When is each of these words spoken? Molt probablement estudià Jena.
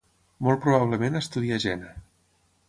Molt 0.47 0.63
probablement 0.63 1.19
estudià 1.19 1.61
Jena. 1.67 1.93